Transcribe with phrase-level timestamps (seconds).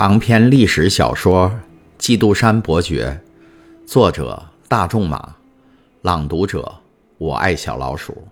[0.00, 1.50] 长篇历史小说
[1.98, 3.20] 《基督山伯爵》，
[3.86, 5.36] 作者大仲马，
[6.00, 6.76] 朗读者
[7.18, 8.26] 我爱小老鼠，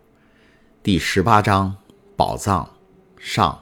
[0.83, 1.77] 第十八章
[2.17, 2.67] 宝藏
[3.19, 3.61] 上。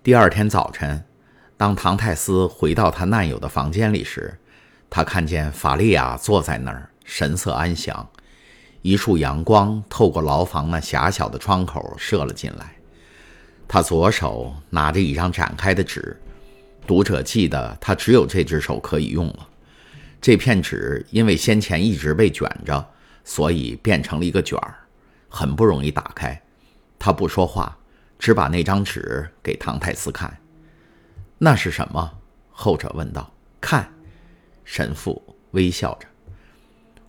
[0.00, 1.04] 第二天早晨，
[1.56, 4.38] 当唐泰斯回到他难友的房间里时，
[4.88, 8.08] 他看见法利亚坐在那儿，神色安详。
[8.82, 12.73] 一束阳光透过牢房那狭小的窗口射了进来。
[13.74, 16.16] 他左手拿着一张展开的纸，
[16.86, 19.48] 读者记得他只有这只手可以用了。
[20.20, 22.88] 这片纸因为先前一直被卷着，
[23.24, 24.76] 所以变成了一个卷儿，
[25.28, 26.40] 很不容易打开。
[27.00, 27.76] 他不说话，
[28.16, 30.32] 只把那张纸给唐泰斯看。
[31.36, 32.08] 那是什么？
[32.52, 33.28] 后者问道。
[33.60, 33.92] 看，
[34.64, 36.06] 神父微笑着。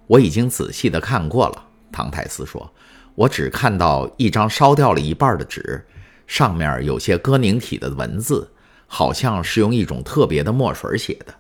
[0.07, 1.63] 我已经仔细的看过了。
[1.91, 2.67] 唐泰斯说。
[3.13, 5.85] 我只看到一张烧掉了一半的纸。
[6.27, 8.49] 上面有些哥宁体的文字，
[8.87, 11.34] 好像是用一种特别的墨水写的。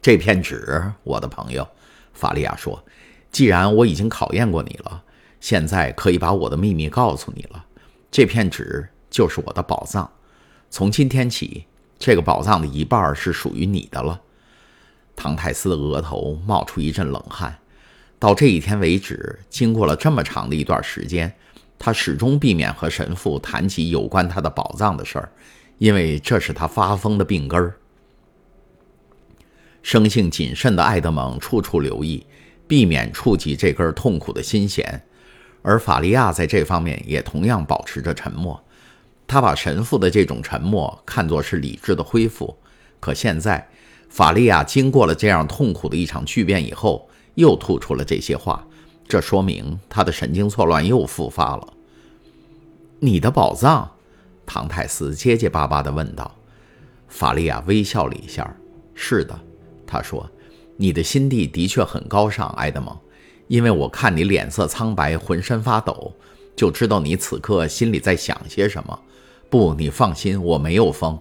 [0.00, 1.66] 这片纸，我的朋友，
[2.12, 2.82] 法利亚说
[3.30, 5.02] ：“既然我已经考验过你了，
[5.40, 7.64] 现在可以把我的秘密告诉你了。
[8.10, 10.10] 这片纸就是我的宝藏。
[10.70, 11.66] 从今天起，
[11.98, 14.20] 这个宝藏的一半是属于你的了。”
[15.14, 17.58] 唐泰斯的额头冒出一阵冷汗。
[18.20, 21.34] 到这一天为止，经过了这么长的一段时间。
[21.78, 25.30] 他始终避免和神父谈起有关他的宝藏的事儿，
[25.78, 27.76] 因为这是他发疯的病根儿。
[29.82, 32.26] 生性谨慎的爱德蒙处处留意，
[32.66, 35.00] 避免触及这根痛苦的心弦，
[35.62, 38.62] 而法利亚在这方面也同样保持着沉默。
[39.26, 42.54] 他把神父的这种沉默看作是理智的恢复。
[42.98, 43.66] 可现在，
[44.08, 48.66] 法利亚经过了这样痛苦的一场巨变以后，又吐出了这些话。
[49.08, 51.66] 这说明他的神经错乱又复发了。
[53.00, 53.90] 你的宝藏，
[54.44, 56.30] 唐泰斯结结巴巴地问道。
[57.08, 58.54] 法利亚微笑了一下。
[58.94, 59.38] 是的，
[59.86, 60.28] 他说，
[60.76, 62.94] 你的心地的确很高尚，埃德蒙，
[63.46, 66.12] 因为我看你脸色苍白，浑身发抖，
[66.54, 69.00] 就知道你此刻心里在想些什么。
[69.48, 71.18] 不，你放心，我没有疯。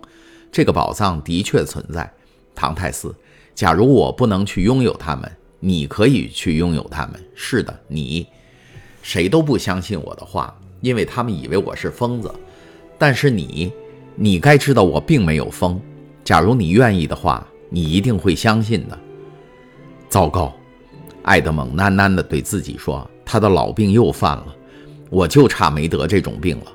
[0.52, 2.12] 这个宝藏的确存在，
[2.54, 3.16] 唐泰斯。
[3.56, 5.32] 假如我不能去拥有它们。
[5.60, 7.24] 你可以去拥有它们。
[7.36, 8.28] 是的，你，
[9.02, 12.34] 谁都不相信我的话，因为他们以为我是疯子。
[12.98, 13.72] 但是你，
[14.16, 15.80] 你该知道我并没有疯。
[16.24, 18.98] 假如你愿意的话，你一定会相信的。
[20.10, 20.54] 糟糕，
[21.24, 24.56] 艾德蒙喃喃地对自己说：“他的老病又犯了，
[25.10, 26.66] 我就差没得这种病了。”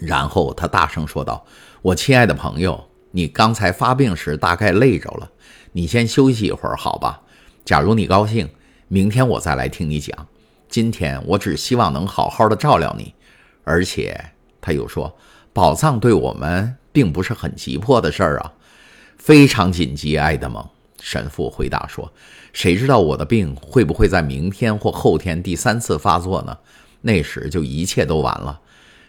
[0.00, 1.44] 然后他大声说道
[1.82, 5.30] ：“我亲爱的朋友，你刚才发病时大概累着了，
[5.72, 7.20] 你先休息一会儿，好吧？”
[7.70, 8.50] 假如你高兴，
[8.88, 10.26] 明天我再来听你讲。
[10.68, 13.14] 今天我只希望能好好的照料你，
[13.62, 15.16] 而且他又说，
[15.52, 18.52] 宝藏对我们并不是很急迫的事儿啊，
[19.18, 20.18] 非常紧急。
[20.18, 20.68] 爱德蒙
[21.00, 22.12] 神父回答说
[22.52, 26.58] ：“谁知道我的病会不会在明天或后天第三次发作呢？
[27.02, 28.60] 那时就一切都完了。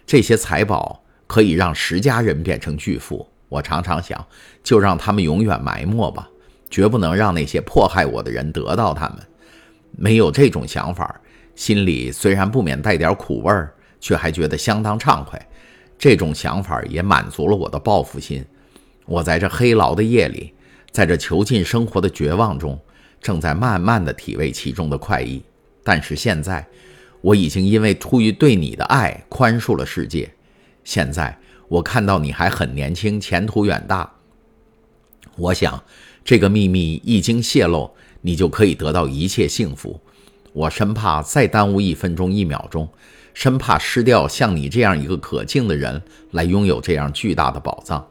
[0.05, 3.27] 这些财宝可以让十家人变成巨富。
[3.49, 4.23] 我常常想，
[4.63, 6.29] 就让他们永远埋没吧。”
[6.71, 9.19] 绝不能让那些迫害我的人得到他们。
[9.91, 11.19] 没有这种想法，
[11.53, 15.39] 心里虽然不免带点苦味儿，却还觉得相当畅快。
[15.99, 18.43] 这种想法也满足了我的报复心。
[19.05, 20.53] 我在这黑牢的夜里，
[20.91, 22.79] 在这囚禁生活的绝望中，
[23.19, 25.43] 正在慢慢的体味其中的快意。
[25.83, 26.65] 但是现在，
[27.19, 30.31] 我已经因为出于对你的爱宽恕了世界。
[30.85, 31.37] 现在
[31.67, 34.09] 我看到你还很年轻，前途远大。
[35.35, 35.83] 我想。
[36.23, 39.99] 这个秘密一经泄露，你就可以得到一切幸福。
[40.53, 42.87] 我生怕再耽误一分钟一秒钟，
[43.33, 48.05] 生怕失掉像你这样一个可敬的人来拥有这样巨大的宝藏。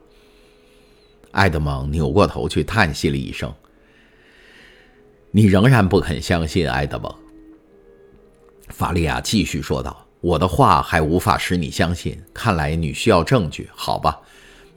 [1.33, 3.53] 爱德蒙扭过头去叹息了一声。
[5.31, 7.15] 你仍然不肯相信，爱德蒙。
[8.71, 14.19] 法利亚继续说道：“我的话还无法使你相信，看来你需要证据，好吧？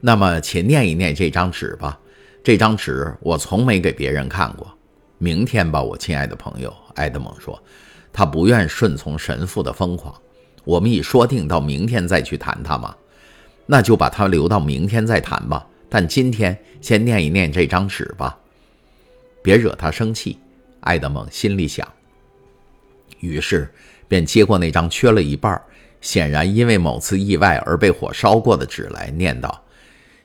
[0.01, 1.99] 那么，且念一念这张纸吧。”
[2.43, 4.69] 这张纸我从没给别人看过。
[5.17, 7.57] 明天吧，我亲爱的朋友，埃德蒙说，
[8.11, 10.13] 他不愿顺从神父的疯狂。
[10.65, 12.93] 我们已说定到明天再去谈他吗？
[13.65, 15.65] 那就把他留到明天再谈吧。
[15.87, 18.37] 但今天先念一念这张纸吧，
[19.41, 20.37] 别惹他生气。
[20.81, 21.87] 埃德蒙心里想。
[23.21, 23.73] 于是
[24.09, 25.61] 便接过那张缺了一半，
[26.01, 29.62] 显然因为某次意外而被火烧过的纸来念道。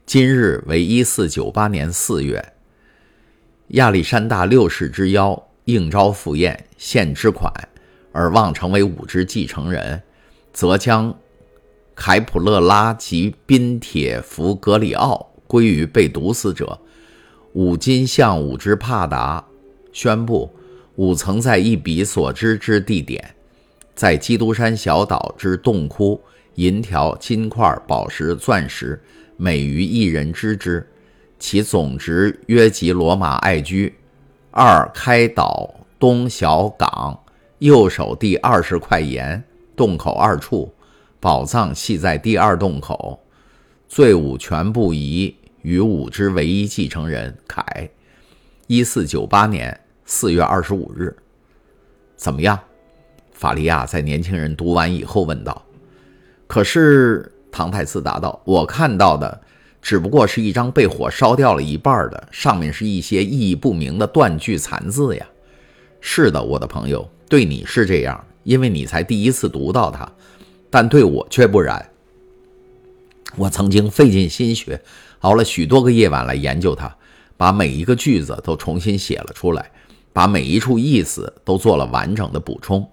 [0.08, 2.54] 今日为一四九八年四月，
[3.72, 7.52] 亚历山大六世之邀，应召赴宴，献之款，
[8.10, 10.02] 而望成为武之继承人，
[10.50, 11.14] 则将
[11.94, 16.80] 凯普勒拉及宾铁弗格里奥归于被毒死者。
[17.52, 19.44] 五金向五之帕达
[19.92, 20.50] 宣布，
[20.94, 23.34] 五曾在一笔所知之地点，
[23.94, 26.18] 在基督山小岛之洞窟，
[26.54, 28.98] 银条、金块、宝石、钻石，
[29.38, 30.86] 每于一人知之，
[31.38, 33.94] 其总值约及罗马爱居
[34.50, 37.18] 二开岛东小港
[37.60, 39.42] 右手第二十块岩
[39.76, 40.74] 洞口二处。
[41.20, 43.20] 宝藏系在第二洞口，
[43.88, 47.90] 罪五全部移与五之唯一继承人凯。
[48.66, 51.16] 一四九八年四月二十五日，
[52.16, 52.58] 怎么样？
[53.32, 55.64] 法利亚在年轻人读完以后问道。
[56.46, 59.40] 可是唐太斯答道：“我看到的
[59.82, 65.26] 只不过是一张被火烧掉了一半的，上面是一些意义不明的断句残字呀。”
[66.00, 70.08] 是的，我的朋友，对你是这样，因为你才第一次读到它。
[70.70, 71.84] 但对我却不然。
[73.34, 74.80] 我曾经费尽心血，
[75.22, 76.94] 熬了许多个夜晚来研究它，
[77.36, 79.68] 把每一个句子都重新写了出来，
[80.12, 82.88] 把每一处意思都做了完整的补充。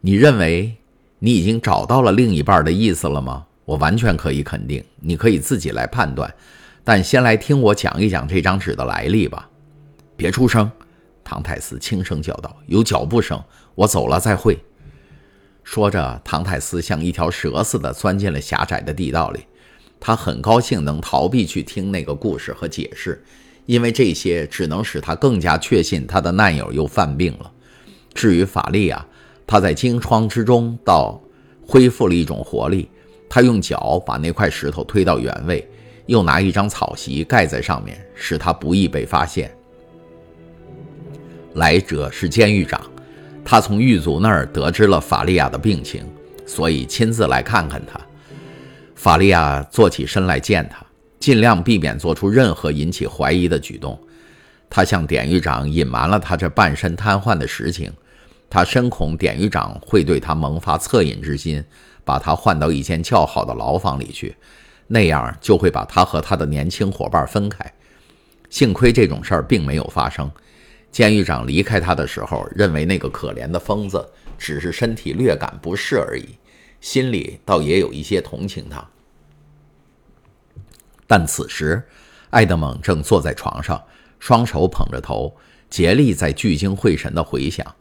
[0.00, 0.76] 你认为
[1.18, 3.46] 你已经找到了另一半的意思了吗？
[3.64, 6.32] 我完全可以肯定，你可以自己来判断。
[6.82, 9.48] 但先来听我讲一讲这张纸的来历吧。
[10.16, 10.70] 别出声，
[11.24, 13.42] 唐太斯轻声叫道：“有脚步声，
[13.74, 14.62] 我走了，再会。”
[15.64, 19.40] 说着，唐泰斯像一条蛇似的钻进了狭窄的地道里。
[19.98, 23.24] 他很高兴能逃避去听那个故事和解释，
[23.64, 27.50] 因为这些只能使他更加确信他的难友又犯病了。
[28.12, 29.06] 至于法利亚，
[29.46, 31.18] 他在惊疮之中倒
[31.66, 32.90] 恢复了一种活力。
[33.34, 35.68] 他用脚把那块石头推到原位，
[36.06, 39.52] 又拿一张草席盖在上面，使他不易被发现。
[41.54, 42.80] 来者是监狱长。
[43.44, 46.04] 他从狱卒那儿得知了法利亚的病情，
[46.46, 48.00] 所以亲自来看看他。
[48.94, 50.86] 法利亚坐起身来见他，
[51.18, 53.98] 尽量避免做出任何引起怀疑的举动。
[54.70, 57.92] 他向典狱长隐瞒了他这半身瘫痪的实情。
[58.48, 61.64] 他深恐典狱长会对他萌发恻隐之心，
[62.04, 64.36] 把他换到一间较好的牢房里去，
[64.86, 67.72] 那样就会把他和他的年轻伙伴分开。
[68.50, 70.30] 幸亏这种事儿并没有发生。
[70.92, 74.08] 监狱长离开他的时候，认为那个可怜的疯子
[74.38, 76.38] 只是身体略感不适而已，
[76.80, 78.86] 心里倒也有一些同情他。
[81.06, 81.82] 但此时，
[82.30, 83.82] 艾德蒙正坐在床上，
[84.20, 85.36] 双手捧着头，
[85.68, 87.74] 竭力在聚精会神地回想。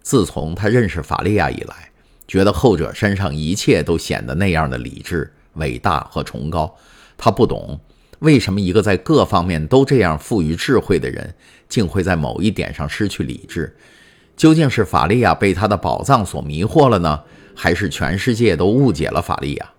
[0.00, 1.89] 自从他认识法利亚以来，
[2.30, 6.72] 觉得后者身上一切都显得那样的理智、伟大和崇高。
[7.18, 7.80] 他不懂。
[8.20, 11.34] 为什么一个在各方面都这样富于智慧的人，
[11.68, 13.76] 竟会在某一点上失去理智？
[14.36, 17.20] 究竟是法利亚被他的宝藏所迷惑了呢，
[17.56, 19.70] 还是全世界都误解了法利亚？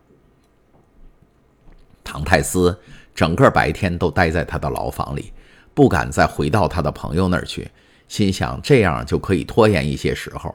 [2.03, 2.77] 唐泰斯
[3.15, 5.31] 整个白天都待在他的牢房里，
[5.74, 7.71] 不敢再回到他的朋友那儿去，
[8.09, 10.53] 心想这样就可以拖延一些时候，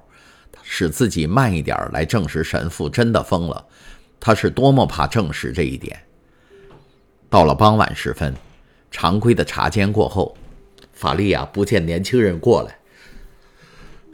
[0.68, 3.64] 使自己慢一点来证实神父真的疯了。
[4.18, 5.96] 他是多么怕证实这一点！
[7.30, 8.34] 到了傍晚时分，
[8.90, 10.36] 常规的查监过后，
[10.92, 12.76] 法利亚不见年轻人过来，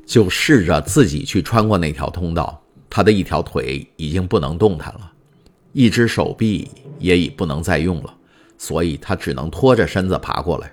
[0.05, 2.63] 就试着自己去穿过那条通道。
[2.91, 5.11] 他的一条腿已经不能动弹了，
[5.73, 8.15] 一只手臂也已不能再用了，
[8.59, 10.71] 所以他只能拖着身子爬过来。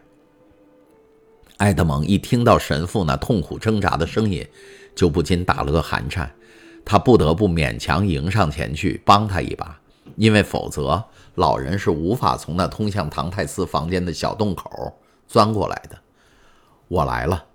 [1.58, 4.46] 埃德蒙一听到神父那痛苦挣扎的声音，
[5.00, 6.30] 就不禁打了个寒颤。
[6.84, 9.80] 他不得不勉强迎上前去帮他一把，
[10.18, 11.02] 因为否则。
[11.36, 14.94] 老人是无法从那通向唐泰斯房间的小洞口
[15.26, 15.98] 钻过来的。
[16.90, 17.46] 我来了，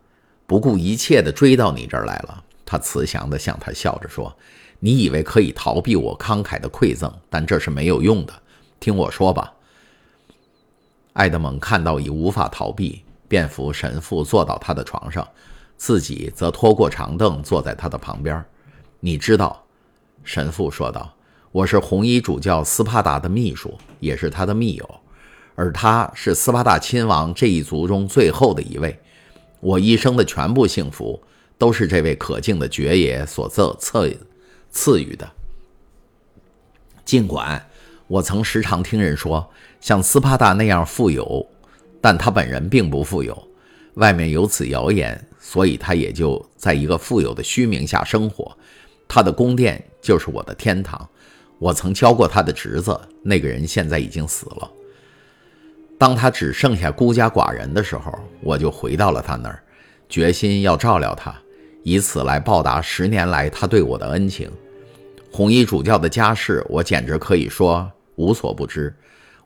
[0.47, 2.43] 不顾一切的追到你这儿来了。
[2.65, 4.35] 他慈祥的向他笑着说
[4.81, 8.33] ：“你以为可以逃避我慷慨的馈赠，但这是没有用的。
[8.81, 9.53] 听我说吧。”
[11.13, 15.29] 艾德蒙看到已无法逃避，便扶神父坐到他的床上，
[15.77, 18.45] 自己则拖过长凳坐在他的旁边。
[19.01, 19.65] 你知道，
[20.23, 21.15] 神父说道。
[21.53, 25.01] 我是红衣主教斯帕达的秘书，也是他的密友，
[25.55, 28.99] 而他是斯巴达亲王这一族中最后的一位。
[29.61, 31.23] 我一生的全部幸福
[31.57, 34.19] 都是这位可敬的爵爷所赠赐
[34.73, 35.31] 赐予的。
[37.05, 37.65] 尽管
[38.09, 39.49] 我曾时常听人说，
[39.81, 41.47] 像斯帕达那样富有，
[42.01, 43.47] 但他本人并不富有。
[43.95, 48.59] 外面有此谣言，所以他也就在一个富有的虚名下生活。
[49.07, 51.09] 他的宫殿就是我的天堂。
[51.61, 54.69] 我曾教过他的侄子，那个人现在已经死了。
[55.97, 59.63] 当他只剩下孤家寡人的时候，我就回到了他那儿，
[60.09, 61.33] 决心要照料他，
[61.85, 64.51] 以此来报答十年来他对我的恩情。
[65.31, 68.93] 红衣主教的家世，我简直可以说无所不知。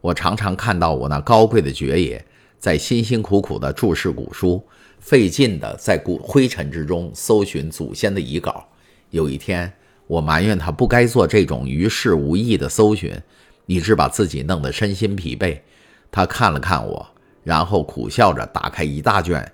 [0.00, 2.24] 我常常看到我那高贵的爵爷
[2.58, 4.64] 在辛辛苦苦地注释古书，
[5.00, 8.66] 费劲地在古灰尘之中搜寻祖先的遗稿。
[9.10, 9.72] 有一天，
[10.06, 13.14] 我埋怨他不该做这种于事无益的搜寻，
[13.66, 15.58] 以致把自己弄得身心疲惫。
[16.10, 17.06] 他看了看我，
[17.42, 19.50] 然后苦笑着打开一大卷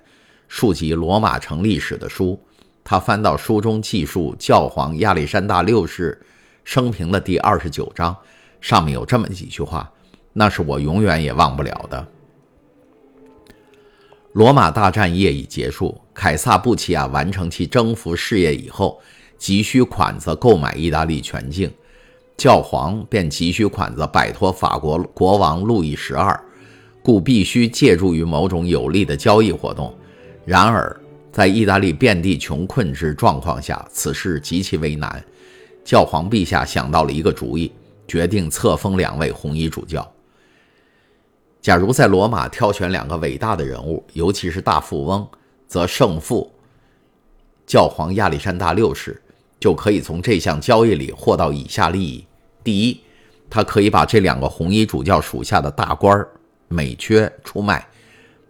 [0.47, 2.39] 述及罗马城历史的书。
[2.83, 6.21] 他翻到书中记述教皇亚历山大六世
[6.63, 8.15] 生平的第二十九章，
[8.61, 9.91] 上面有这么几句话。
[10.33, 12.07] 那是我永远也忘不了的。
[14.35, 18.99] 罗马大战业已结束，凯撒布奇亚完成其征服事业以后，
[19.37, 21.71] 急需款子购买意大利全境，
[22.35, 26.37] 教皇便急需款子摆脱法国国王路易十二，
[27.01, 29.95] 故必须借助于某种有利的交易活动。
[30.43, 30.93] 然而，
[31.31, 35.23] 在意大利遍地穷困之状况下，此事极其为难。
[35.85, 37.71] 教皇陛下想到了一个主意，
[38.05, 40.05] 决定册封两位红衣主教。
[41.65, 45.27] 假如在罗马挑选两个伟大的人物，尤其是大富翁，
[45.65, 46.53] 则圣父
[47.65, 49.19] 教皇亚历山大六世
[49.59, 52.23] 就可以从这项交易里获到以下利益：
[52.63, 53.01] 第一，
[53.49, 56.29] 他可以把这两个红衣主教属下的大官儿
[56.67, 57.79] 美缺出卖；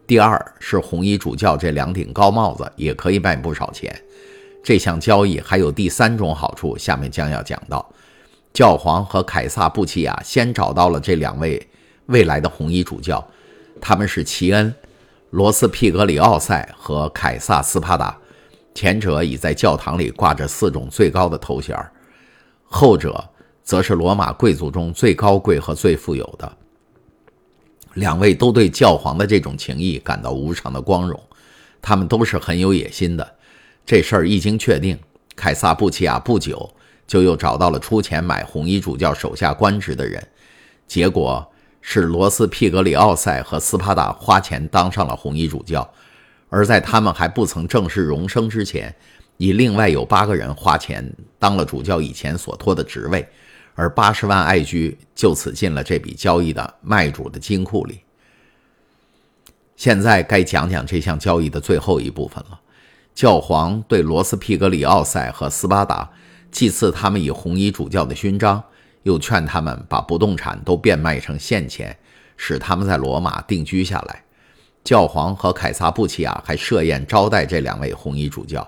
[0.06, 3.98] 第二是红衣主教这两顶高帽子也可以卖不少钱。
[4.62, 7.90] 这项交易还有第三种好处，下面将要讲到。
[8.52, 11.66] 教皇和凯撒布奇亚先找到了这两位。
[12.08, 13.26] 未来的红衣主教，
[13.82, 14.74] 他们是齐恩、
[15.32, 18.16] 罗斯皮格里奥塞和凯撒斯帕达。
[18.74, 21.78] 前者已在教堂里挂着四种最高的头衔，
[22.66, 23.24] 后者
[23.64, 26.58] 则是罗马贵族中最高贵和最富有的。
[27.94, 31.18] 两位都对教皇的这种情谊感到无上的光荣。
[31.82, 33.36] 他们都是很有野心的。
[33.86, 35.00] 这事儿一经确定，
[35.36, 36.70] 凯撒布奇亚不久
[37.08, 40.28] 就又找到了出钱买红衣主教手下官职的人，
[40.86, 41.50] 结果。
[41.88, 45.88] 是罗斯皮格里奥塞和斯帕达花钱当上了红衣主教，
[46.50, 48.94] 而在他们还不曾正式荣升之前，
[49.38, 53.26] 以另外有八个人花钱当了主教以前所托的职位，
[53.76, 58.00] 而八十万爱居就此进了这笔交易的卖主的金库里。
[59.76, 62.60] 现在该讲讲这项交易的最后一部分了。
[63.14, 66.10] 教皇对罗斯皮格里奥塞和斯巴达
[66.50, 68.62] 祭赐他们以红衣主教的勋章。
[69.06, 71.96] 又劝他们把不动产都变卖成现钱，
[72.38, 74.24] 使他们在罗马定居下来。
[74.84, 78.68] 教皇和凯撒布奇亚还设宴招待这两位红衣主教。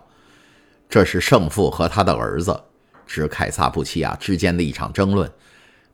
[0.88, 2.60] 这是圣父和他的儿子，
[3.08, 5.29] 指凯撒布奇亚之间的一场争论。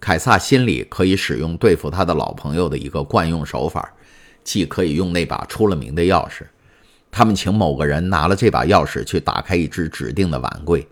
[0.02, 3.94] 凯撒心里可以使用对付他的老朋友的一个惯用手法，
[4.44, 6.44] 既可以用那把出了名的钥匙。
[7.10, 10.86] 他们请某个人拿了这把钥匙去打开一只指定的碗柜，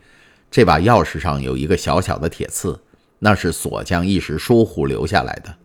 [0.49, 2.79] 这把钥匙上有一个小小的铁刺。
[3.23, 5.55] 那是锁匠一时疏忽留下来的。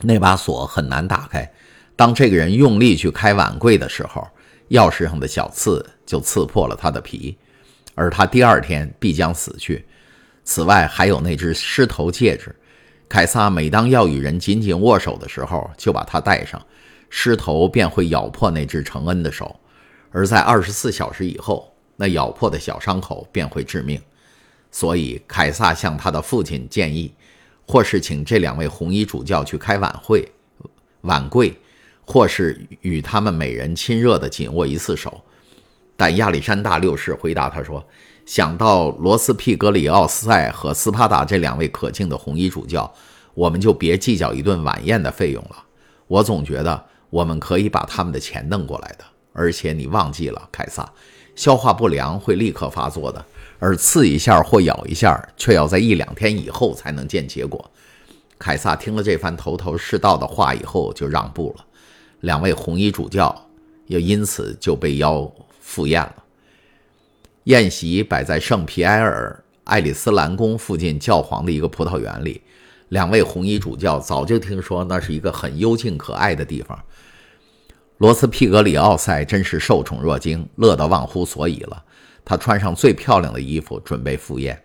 [0.00, 1.52] 那把锁很难打开。
[1.96, 4.24] 当这个人用力去开碗柜的时候，
[4.70, 7.36] 钥匙上的小刺就刺破了他的皮，
[7.96, 9.84] 而他第二天必将死去。
[10.44, 12.54] 此外，还有那只狮头戒指。
[13.08, 16.64] 凯撒每当要与人紧紧握手的时候，就把它戴上，
[17.10, 19.58] 狮头便会咬破那只承恩的手，
[20.12, 24.00] 而在二十四小时以后，那咬破的小伤口便会致命。
[24.74, 27.12] 所以，凯撒向他的父亲建议，
[27.68, 30.26] 或是请这两位红衣主教去开晚会、
[31.02, 31.54] 晚会，
[32.06, 35.20] 或是与他们每人亲热地紧握一次手。
[35.94, 37.86] 但亚历山大六世回答他说
[38.24, 42.90] ：“想到罗斯皮格里奥斯塞和斯帕达这两位可敬的红衣主教，
[43.34, 45.62] 我们就别计较一顿晚宴的费用了。
[46.06, 49.04] 我总觉得我们可以把他们的钱弄过来的。
[49.34, 50.90] 而且你忘记了，凯撒，
[51.36, 53.22] 消化不良会立刻发作的。”
[53.64, 57.70] 而刺一下或咬一下，却要在一两天以后才能见结果。
[58.36, 61.64] 凯撒听了这番头头是道的话以后，就让步了。
[62.22, 63.48] 两位红衣主教
[63.86, 66.16] 也因此就被邀赴宴了。
[67.44, 72.42] 宴席摆在圣皮埃尔爱丽丝兰宫附近教皇的一个葡萄园里。
[72.88, 76.76] 两位红衣主教早就听说那是一个很幽静可爱的地方。
[77.98, 81.84] 罗斯皮格里奥塞真是受宠若惊，乐得忘乎所以了。
[82.24, 84.62] 他穿上最漂亮的衣服，准备赴宴。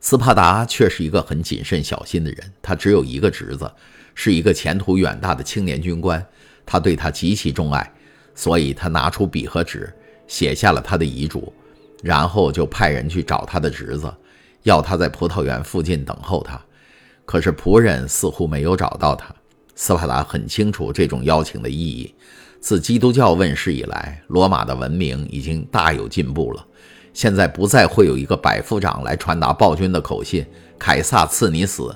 [0.00, 2.52] 斯帕达却是一个很谨慎小心的人。
[2.62, 3.70] 他只有一个侄子，
[4.14, 6.24] 是一个前途远大的青年军官。
[6.64, 7.92] 他对他极其钟爱，
[8.34, 9.92] 所以他拿出笔和纸，
[10.26, 11.52] 写下了他的遗嘱，
[12.02, 14.12] 然后就派人去找他的侄子，
[14.64, 16.60] 要他在葡萄园附近等候他。
[17.24, 19.34] 可是仆人似乎没有找到他。
[19.74, 22.14] 斯帕达很清楚这种邀请的意义。
[22.60, 26.66] 自基督教问世以来，罗马的文明已经大有进步了。
[27.12, 30.44] 现在不再会有一个百夫长来传达暴君的口信，
[30.78, 31.94] 凯撒赐你死，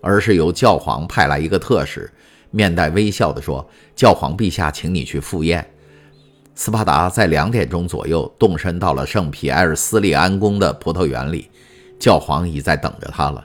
[0.00, 2.08] 而是由教皇派来一个特使，
[2.50, 5.66] 面带微笑地说：“教皇陛下，请你去赴宴。”
[6.54, 11.50] 斯巴达在两点钟左右动身到了圣皮埃尔斯利安宫的葡萄园里，
[11.98, 13.44] 教皇已在等着他了。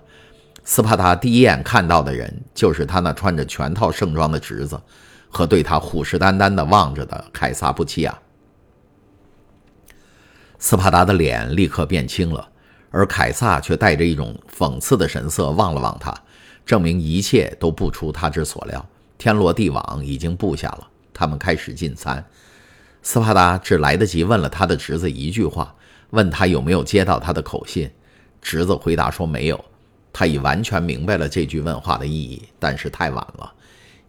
[0.63, 4.79] 斯巴达第一眼看到的人就是他那穿着全套盛装的侄子，
[5.29, 8.19] 和对他虎视眈眈地望着的凯撒布奇亚。
[10.57, 12.49] 斯巴达的脸立刻变青了，
[12.91, 16.13] 而凯撒却带着一种讽刺的神色望了望他，
[16.65, 18.85] 证明一切都不出他之所料，
[19.17, 20.87] 天罗地网已经布下了。
[21.13, 22.23] 他们开始进餐。
[23.01, 25.73] 斯巴达只来得及问了他的侄子一句话，
[26.09, 27.89] 问他有没有接到他的口信。
[28.41, 29.65] 侄子回答说没有。
[30.11, 33.53] 他已完全明白了这句问话的意义，但是太晚了，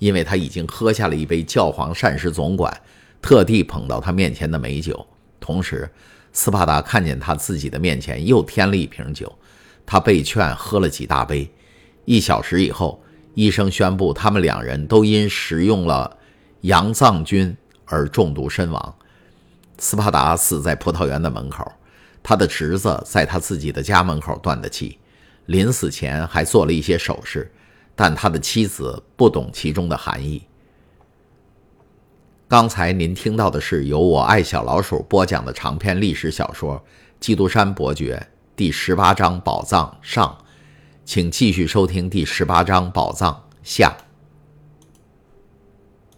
[0.00, 2.76] 因为他已经喝下了一杯教皇膳食总管
[3.23, 5.07] 特地捧到他面前的美酒。
[5.38, 5.88] 同时，
[6.33, 9.33] 斯巴达看见他自己的面前又添了一瓶酒，
[9.87, 11.49] 他被劝喝了几大杯。
[12.07, 13.02] 一小时以后，
[13.35, 16.19] 医生宣布他们两人都因食用了
[16.62, 17.54] 羊藏菌
[17.85, 18.95] 而中毒身亡。
[19.78, 21.71] 斯巴达死在葡萄园的门口，
[22.23, 24.99] 他的侄子在他自己的家门口断的气。
[25.47, 27.50] 临死前还做了一些手势，
[27.95, 30.43] 但他的妻子不懂其中的含义。
[32.49, 36.77] 刚才您听到的是由我爱小老鼠播讲的长篇历史小说
[37.21, 40.37] 《基督山伯爵》第十八章宝藏上，
[41.05, 44.10] 请继续收听第十八章宝藏下。